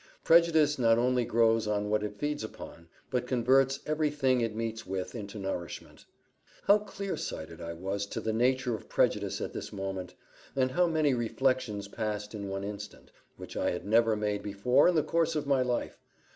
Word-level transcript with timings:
Prejudice 0.23 0.79
not 0.79 0.97
only 0.97 1.25
grows 1.25 1.67
on 1.67 1.87
what 1.91 2.01
it 2.01 2.17
feeds 2.17 2.43
upon, 2.43 2.87
but 3.11 3.27
converts 3.27 3.81
every 3.85 4.09
thing 4.09 4.41
it 4.41 4.55
meets 4.55 4.83
with 4.83 5.13
into 5.13 5.37
nourishment. 5.37 6.05
How 6.63 6.79
clear 6.79 7.15
sighted 7.15 7.61
I 7.61 7.73
was 7.73 8.07
to 8.07 8.19
the 8.19 8.33
nature 8.33 8.73
of 8.73 8.89
prejudice 8.89 9.41
at 9.41 9.53
this 9.53 9.71
moment, 9.71 10.15
and 10.55 10.71
how 10.71 10.87
many 10.87 11.13
reflections 11.13 11.87
passed 11.87 12.33
in 12.33 12.47
one 12.49 12.63
instant, 12.63 13.11
which 13.37 13.55
I 13.55 13.69
had 13.69 13.85
never 13.85 14.15
made 14.15 14.41
before 14.41 14.87
in 14.87 14.95
the 14.95 15.03
course 15.03 15.35
of 15.35 15.45
my 15.45 15.61
life! 15.61 15.99